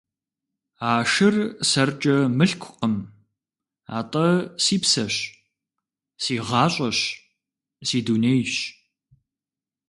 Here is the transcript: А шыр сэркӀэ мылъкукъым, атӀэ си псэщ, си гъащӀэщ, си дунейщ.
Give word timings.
А 0.89 0.91
шыр 1.11 1.35
сэркӀэ 1.69 2.17
мылъкукъым, 2.37 2.95
атӀэ 3.97 4.27
си 4.63 4.77
псэщ, 4.81 5.15
си 6.23 6.35
гъащӀэщ, 6.47 6.97
си 7.87 7.99
дунейщ. 8.05 8.53